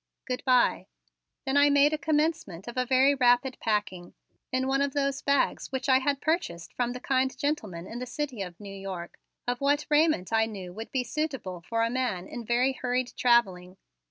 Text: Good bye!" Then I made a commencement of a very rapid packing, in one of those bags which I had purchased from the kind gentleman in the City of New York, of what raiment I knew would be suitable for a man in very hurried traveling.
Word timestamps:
Good 0.25 0.43
bye!" 0.45 0.87
Then 1.45 1.57
I 1.57 1.69
made 1.69 1.93
a 1.93 1.97
commencement 1.99 2.67
of 2.67 2.75
a 2.75 2.87
very 2.87 3.13
rapid 3.13 3.59
packing, 3.59 4.15
in 4.51 4.67
one 4.67 4.81
of 4.81 4.93
those 4.93 5.21
bags 5.21 5.71
which 5.71 5.87
I 5.87 5.99
had 5.99 6.19
purchased 6.21 6.73
from 6.73 6.93
the 6.93 6.99
kind 6.99 7.37
gentleman 7.37 7.85
in 7.85 7.99
the 7.99 8.07
City 8.07 8.41
of 8.41 8.59
New 8.59 8.73
York, 8.73 9.19
of 9.47 9.61
what 9.61 9.85
raiment 9.91 10.33
I 10.33 10.47
knew 10.47 10.73
would 10.73 10.91
be 10.91 11.03
suitable 11.03 11.61
for 11.69 11.83
a 11.83 11.89
man 11.91 12.27
in 12.27 12.43
very 12.43 12.71
hurried 12.73 13.13
traveling. 13.15 13.77